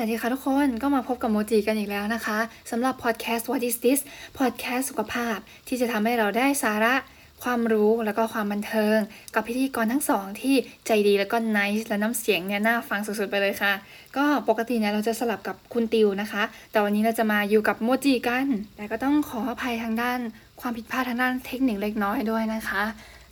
[0.00, 2.38] สวัสดีค่ะทุกคนก็มาพบกับโมจิกันอีกแล้วนะคะ
[2.70, 4.00] สำหรับพอดแคสต์ What is this
[4.38, 5.36] พอดแคสต์สุขภาพ
[5.68, 6.94] ที่จะทำให้เราได้สาระ
[7.42, 8.96] ความรู้แล้วก็ความบันเทิง
[9.34, 10.56] กับพิธีกรทั้งสองที่
[10.86, 13.72] ใจดีแล้วก็ nice และน้ำเสียงเนี่ยน่าฟังสุดๆไปเลยค่ะ
[14.16, 18.46] ก็ปกติเนี่ยเราจะสลับกับคุณติวนะคะ แต่วันนี้เราจะมาอยู่กับโมจิกัน
[18.76, 20.18] แต่ก็ต้องขออภัยทางด้าน
[20.60, 22.82] ความผิดพลาดทางด้านเทคนิคเล็กน้อยด้วยนะคะ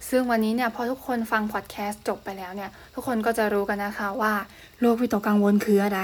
[0.08, 4.34] ซึ่งวันนี้เนี่ยพอทุกคนฟังพอดแคสต์จบไปแล้วเนี่ยทุกคนก็จะรู้กันนะคะว่า
[4.80, 6.02] โรควิตกกังวลคืออะไร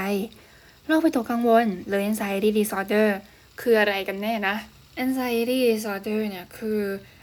[0.87, 3.07] โรควิตกกังวลหรือ anxiety disorder
[3.61, 4.55] คืออะไรกันแน่นะ
[5.03, 6.81] anxiety disorder เนี่ยคือ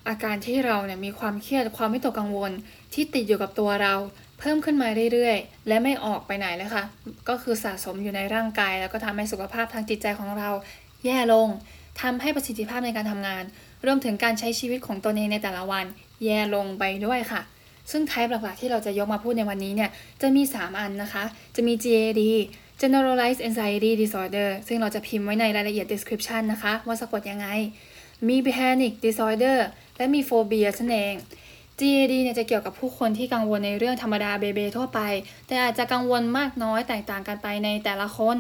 [0.09, 2.53] อาการที่เราเนี่ยมีความเครียดความวิตกกังวล
[2.95, 3.95] ที่ติดอยู่กับตัวเรา
[4.39, 6.85] เพิ่มขึ้นมาเรื่อยๆ และไม่ออกไปไหนเลยค่ะ
[7.29, 10.51] ก็คือสะสมอยู่ในร่างกาย แล้วก็ทำให้สุขภาพทางจิตใจของเรา
[11.05, 11.49] แย่ลง
[12.01, 13.43] ทำให้ประสิทธิภาพในการทำงาน
[13.87, 15.87] รวมถึงการใช้ชีวิตของตนเองในแต่ละวัน
[16.25, 17.41] แย่ลงไปด้วยค่ะ
[17.91, 19.91] ซึ่งไทป์หลักๆที่เราจะยกมาพูดในวันนี้เนี่ย
[20.23, 21.25] จะมี 3 อันนะคะ
[21.57, 22.23] จะมี GAD
[22.81, 27.49] Generalized Anxiety Disorder ซึ่งเราจะพิมพ์ไว้ในรายละเอียด description นะคะ ว่าสะกดยังไง
[28.29, 29.59] มี Panic Disorder
[29.97, 31.15] และมี Phobia นั่นเอง
[31.81, 35.01] GAD เนี่ยจะเกี่ยวกับผู้คนที่กังวลในเรื่องธรรมดาเบเบทั่วไป
[35.47, 38.37] แต่อาจจะกังวลมากน้อยแตกต่างกันไปในแต่ละคน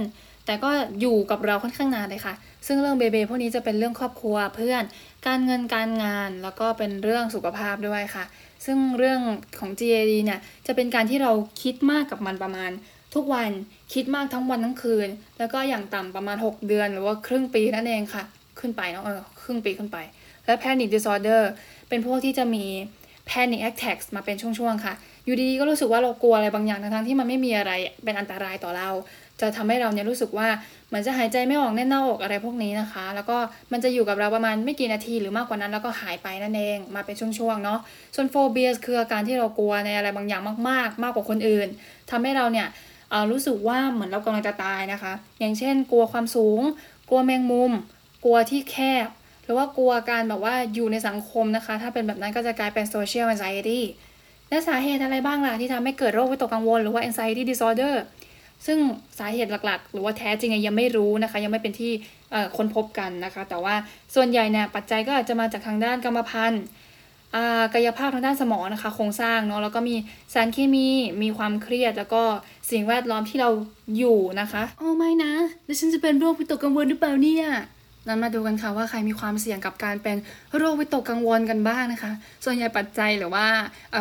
[0.46, 2.34] แต่ก็อยู่กับเราค่อนข้างนานเลยค่ะ
[2.66, 4.82] ซึ่งเรื่องเบเบพวกนี้จะเป็นเรื่องครอบครัวเพื่อน
[5.26, 8.24] การเงินการงานแล้วก็เป็นเรื่องสุขภาพด้วยค่ะ
[8.66, 9.20] ซึ่งเรื่อง
[9.58, 11.32] ของ GAD เนี่ยจะเป็นการที่เรา
[11.62, 12.70] คิดมากกับมันประมาณ
[13.14, 13.50] ทุกวัน
[13.94, 15.08] คิดมากทั้งวันทั้งคืน
[15.38, 18.24] แล้วก็อย่างต่ำประมาณ 6 เดือนหรือว่าครึ่งปีนั่นเองค่ะ
[18.60, 19.98] ขึ้นไปเนาะเออครึ่งปีขึ้นไป
[20.46, 21.42] และ panic disorder
[21.88, 22.64] เป็นพวกที่จะมี
[23.30, 24.94] panic attacks มาเป็นช่วงๆค่ะ
[25.24, 27.72] อยู่ดีๆก็รู้สึกว่าเรากลัวอะไรบางอย่างทั้งๆที่มันไม่มีอะไร
[28.04, 28.90] เป็นอันตรายต่อเรา
[29.40, 30.48] จะทำให้เราเนี่ยรู้สึกว่า
[30.88, 33.36] เหมือนจะหายใจไม่ออกแน่นหน้าอกอะไรพวกนี้นะคะ แล้วก็
[33.72, 37.78] มันจะอยู่กับเราประมาณไม่กี่นาทีหรือมากกว่านั้นแล้วก็หายไปนั่นเองมาเป็นช่วงๆเนาะ
[38.14, 41.68] ส่วนโฟเบียคืออาการที่เรากลัวในอะไรบางอย่างมากๆ มากกว่าคนอื่น
[42.10, 42.68] ทำให้เราเนี่ย
[43.30, 46.60] รู้สึกว่าเหมือนเรากำลังจะตายนะคะ อย่างเช่น กลัวความสูง
[47.08, 47.72] กลัวแมงมุม
[48.24, 49.08] กลัวที่แคบ
[49.44, 53.80] หรือว่ากลัวการแบบว่าอยู่ในสังคมนะคะ ถ้าเป็นแบบนั้นก็จะกลายเป็น social anxiety
[54.48, 57.94] และสาเหตุอะไรบ้างล่ะที่ทำให้เกิดโรควิตกกังวลหรือว่า anxiety disorder
[58.66, 58.78] ซึ่ง
[59.18, 61.92] สาเหตุหลักๆ หรือว่าแท้จริงยังไม่รู้นะคะ ยังไม่เป็นที่
[62.56, 63.74] ค้นพบกันนะคะ แต่ว่า
[64.14, 66.62] ส่วนใหญ่เนี่ยปัจจัยก็อาจจะมาจากทางด้านกรรมพันธุ์
[67.74, 69.96] กายภาพทางด้านสมองนะคะโครงสร้างเนาะแล้วก็มี
[70.34, 70.88] สารเคมี
[71.22, 72.22] มีความเครียด แล้วก็
[72.70, 73.50] สิ่งแวดล้อมที่เรา
[73.98, 75.32] อยู่นะคะโอ้ไม่นะ
[75.64, 77.44] แล้วฉันจะเป็นโรควิตกกังวลหรือเปล่าเนี่ย
[78.10, 80.16] นั้นมาดูกันค่ะว่าใครมีความเสี่ยงกับการเป็น
[80.56, 82.12] โรควิตกกังวลกันบ้างนะคะ
[82.44, 83.46] ส่วนใหญ่ปัจจัยหรือว่า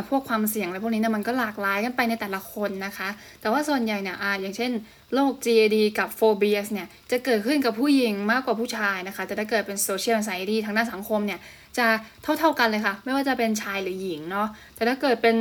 [0.10, 3.10] พวกความเสี่ยงอะไรพวกนี้เนี่ยมันก็หลากหลายกันไปในแต่ละคนนะคะ
[3.42, 4.72] แต่ว่าส่วนใหญ่เนี่ยอย่างเช่น
[5.14, 11.40] โรค GAD กับ phobias เนี่ยจะเกิดขึ้นกับผู้หญิงมากกว่าผู้ชายนะคะ แต่ถ้าเกิดเป็น social anxiety ทางด้านสังคมเนี่ย
[11.78, 11.88] จะ
[12.40, 15.36] เท่าๆกันเลยค่ะ ไม่ว่าจะเป็นชายหรือหญิงเนาะแต่ถ้าเกิดเป็น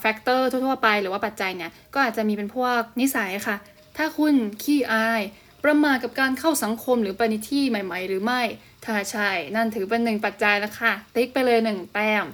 [0.00, 3.56] factor ทั่วๆไปหรือว่าปัจจัยเนี่ยก็อาจจะมีเป็นพวกนิสัยค่ะ
[3.96, 5.22] ถ้าคุณขี้อาย
[5.64, 8.42] ประหม่ากับการเข้าสังคมหรือไปในที่ใหม่ ๆ หรือไม่
[8.84, 12.24] ถ้าใช่ นั่นถือเป็นหนึ่งปัจจัยแล้วค่ะ ติ๊กไปเลยหนึ่งแต้ม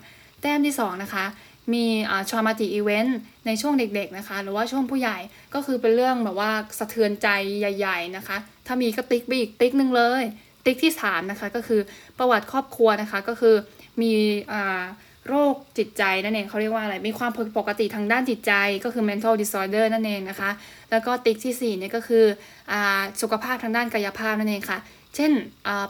[0.43, 1.25] แต้มที่ 2 นะคะ
[1.73, 1.87] มี
[2.31, 5.19] ชามาติอีเวนต์ในช่วงเด็กๆนะคะ หรือว่าช่วงผู้ใหญ่
[5.55, 7.29] ก็คือเป็นเรื่องแบบว่าสะเทือนใจ
[7.61, 8.37] ใหญ่ ๆ นะคะ
[8.67, 10.23] ถ้ามีก็ติ๊กไปอีกติ๊กหนึ่งเลย
[10.65, 11.81] ติ๊กที่3นะคะก็คือ
[12.19, 13.55] ประวัติครอบครัวนะคะก็คือ
[14.01, 14.13] มี
[14.53, 14.83] อ่า
[15.31, 18.53] โรคจิตใจนั่นเองเขาเรียกว่าอะไร มีความผิดปกติทางด้านจิตใจ
[18.85, 20.51] ก็คือ mental disorder นั่นเองนะคะ
[20.91, 22.25] แล้วก็ติ๊กที่4เนี่ยก็คือ
[22.73, 22.75] อ
[23.21, 24.79] สุขภาพทางด้านกายภาพนั่นเองค่ะ
[25.17, 25.33] เช่น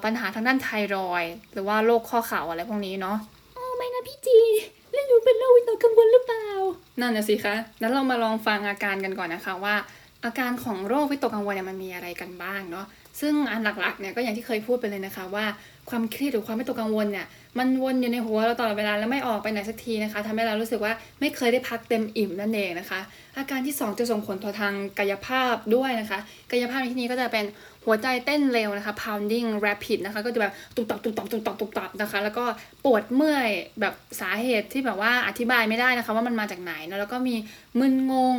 [0.05, 3.17] ปัญหาทางด้านไทรอยหรือว่าโรคข้อเข่าอะไรพวกนี้เนาะ
[3.55, 4.39] โอ้ไม่นะพี่จี
[4.93, 6.47] เล่นหนูเป็นโรควิตกกังวลหรือเปล่า
[7.01, 9.75] นั่นนะสิคะนั้นเรามาลองฟังอาการกันก่อนนะคะว่า
[10.25, 12.87] อาการของโรควิตกกังวลเนี่ยมันมีอะไรกันบ้างเนาะ
[13.21, 15.45] ซึ่งอันหลักๆเนี่ยก็อย่างที่เคยพูดไปเลยนะคะว่า
[15.91, 17.27] ความเครียดหรือความไม่ตกกังวลเนี่ย
[17.59, 23.01] มันวนอยู่ในหัวเราตลอดเวลาแล้วไม่ออกไปไหนสักทีนะคะทำให้เรารู้สึกว่าไม่เคยได้พักเต็มอิ่มนั่นเองนะคะ
[23.39, 26.19] อาการที่ 2 จะส่งผลต่อทางกายภาพด้วยนะคะ
[26.51, 27.45] กายภาพในที่นี้ก็จะเป็น
[27.85, 32.45] หัวใจเต้นเร็วนะคะ pounding rapid นะคะก็จะแบบตุบตับตุบตับตุบตับตุบตับนะคะ แล้วก็
[32.85, 33.49] ปวดเมื่อย
[33.81, 37.35] แบบสาเหตุที่แบบว่าอธิบายไม่ได้นะคะ ว่ามันมาจากไหนนะแล้วก็มี
[37.79, 38.37] มึนงง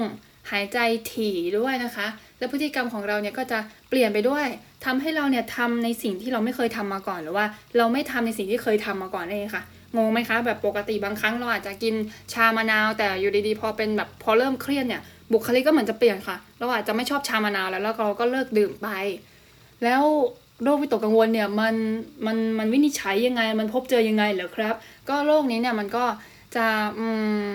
[0.52, 0.78] หายใจ
[1.14, 2.08] ถี่ด้วยนะคะ
[2.42, 4.48] และพฤติกรรมของเราเนี่ยก็จะเปลี่ยนไปด้วย
[4.86, 7.46] ทำให้เราเนี่ยทำในสิ่งที่เราไม่เคยทำมาก่อน หรือว่า
[7.78, 9.64] เราไม่ทำในสิ่งที่เคยทำมาก่อนเองค่ะ
[9.98, 11.96] งงไหมคะแบบปกติบางครั้งเราอาจจะกิน
[12.34, 15.02] ชามะนาวแต่อยู่ดีๆพอเป็นแบบพอเริ่มเครียดเนี่ย
[15.34, 18.90] บุคลิกก็เหมือนจะเปลี่ยนค่ะ เราอาจจะไม่ชอบชามะนาวแล้วแล้วเราก็เลิกดื่มไป
[19.84, 20.04] แล้ว
[20.64, 21.76] โรควิตกกังวลเนี่ยมัน
[22.26, 24.76] มันมันวินิจฉัยยังไง มันพบเจอยังไงเหรอครับ
[25.10, 26.06] ก็โรคนี้เนี่ยมันก็
[26.56, 26.66] จะ
[26.98, 27.08] อื
[27.44, 27.46] ม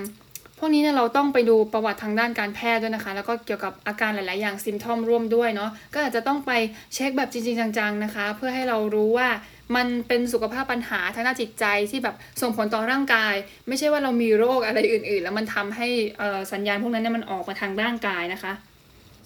[0.66, 6.52] วกนี้เนี่ยเราต้องไปดูประวัติทางด้านการแพทย์ด้วยนะคะ แล้วก็เกี่ยวกับอาการหลาย ๆ อย่างซิมทอมร่วมด้วยเนาะก็อาจจะต้องไป
[6.94, 9.28] เช็คแบบจริง ๆ จัง ๆ นะคะ เพื่อให้เรารู้ว่า
[9.76, 13.34] มันเป็นสุขภาพปัญหาทางด้านจิตใจที่แบบส่งผลต่อร่างกาย
[13.68, 15.88] ไม่ใช่ว่าเรามีโรคอะไรอื่น ๆ แล้วมันทำให้
[16.52, 18.52] สัญญาณพวกนั้นเนี่ยมันออกมาทางร่างกายนะคะ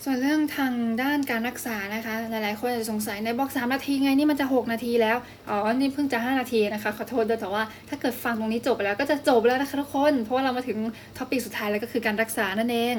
[0.05, 5.17] ส่วนเรื่องทางด้านการรักษานะคะ หลายๆ คนอาจจะสงสัยในบล็อก3นาทีไงนี่มันจะ 6 นาทีแล้ว
[5.49, 10.79] อ๋อ นี่เพิ่งจะ 5 นาทีนะคะขอโทษด้วยแต่ว่าถ้าเกิดฟังตรงนี้จบไปแล้วก็จะจบแล้วนะคะทุกคน เพราะว่าเรามาถึง
[11.19, 12.95] ท็อปิกสุดท้ายแล้วก็คือการรักษานั่นเอง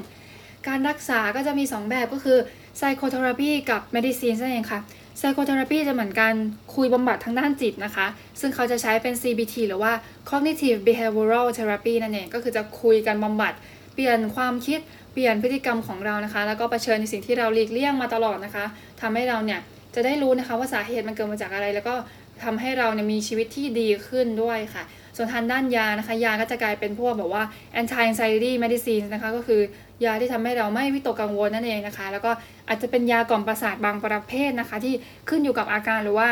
[0.67, 2.37] การรักษาก็จะมี 2 แบบก็คือ
[2.77, 4.79] psychotherapy กับ medicine นั่นเองค่ะ
[5.19, 6.33] psychotherapy จะเหมือนกัน
[6.75, 8.07] คุยบำบัดทางด้านจิตนะคะ
[8.39, 9.91] ซึ่งเขาจะใช้เป็น CBT หรือว่า
[10.29, 13.53] cognitive behavioral therapy นั่นเองก็คือจะคุยกันบำบัด
[13.95, 14.79] เปลี่ยนความคิด
[15.13, 18.65] เปลี่ยนพฤติกรรมของเรานะคะ แล้วก็เผชิญในสิ่งที่เราหลีกเลี่ยงมาตลอดนะคะ
[19.01, 19.59] ทำให้เราเนี่ย
[19.95, 21.95] จะได้รู้นะคะว่าสาเหตุมันเกิดมาจากอะไร แล้วก็
[22.43, 24.83] ทำให้เราเนี่ยมีชีวิตที่ดีขึ้นด้วยค่ะ
[25.17, 27.43] ส่วนทางด้านยานะคะ ยาก็จะกลายเป็นพวกแบบว่า
[27.81, 29.61] anti anxiety medicine นะคะ ก็คือ
[30.05, 32.31] ยาที่ทำให้เราไม่วิตกกังวลนั่นเองนะคะ แล้วก็
[32.67, 34.93] อาจจะเป็นยากล่อมประสาทบางประเภทนะคะ ที่
[35.29, 36.29] ขึ้นอยู่กับอาการหรือว่า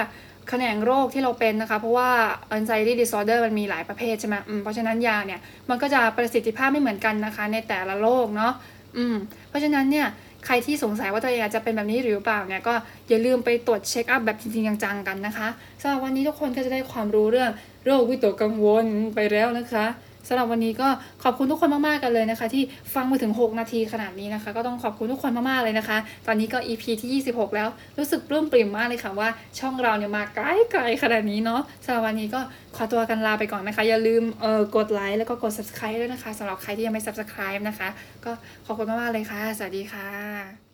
[0.50, 2.10] แขนงโรคที่เราเป็นนะคะ เพราะว่า
[2.58, 8.54] anxiety disorder มันมีหลายประเภทใช่ไหมมเพราะฉะนั้นยาเนี่ยมันก็จะประสิทธิภาพไม่เหมือนกันนะคะ ในแต่ละโรคเนาะ
[8.98, 9.16] อืม
[9.50, 10.08] เพราะฉะนั้นเนี่ย
[10.46, 12.74] ใครที่สงสัยว่าตัวเองอาจจะเป็นแบบนี้หรือเปล่าเนี่ยก็
[13.10, 15.48] อย่าลืมไปตรวจเช็คอัพแบบจริงๆจังๆกันนะคะ
[15.82, 17.52] สำหรับวันนี้ทุกคนก็จะได้ความรู้เรื่อง
[17.86, 18.86] โรควิตกกังวล
[19.16, 19.86] ไปแล้วนะคะ
[20.28, 20.88] สำหรับวันนี้ก็
[21.24, 22.64] ขอบคุณทุกคนมากๆกันเลยนะคะ ที่
[22.94, 27.68] ฟังมาถึง 6 นาทีขนาดนี้นะคะ ก็ต้องขอบคุณทุกคนมากๆเลยนะคะ ตอนนี้ก็ EP ที่ 26 แล้ว
[27.98, 29.30] รู้สึกปลื้มปริ่มมากเลยค่ะว่า
[29.60, 30.40] ช่องเราเนี่ยมาไก
[30.78, 32.42] ลๆขนาดนี้เนาะสำหรับวันนี้ก็
[32.76, 37.90] ขอตัวกันลาไปก่อนนะคะ อย่าลืมเออกดไลค์แล้วก็กด subscribe ด้วยนะคะสำหรับใครที่ยังไม่ subscribe นะคะ
[38.26, 38.32] ก็
[38.66, 40.69] ขอบคุณมากๆเลยค่ะ สวัสดีค่ะ